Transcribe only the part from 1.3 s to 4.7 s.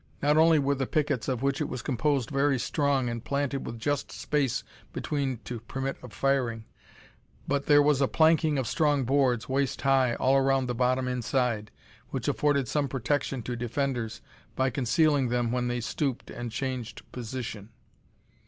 which it was composed very strong and planted with just space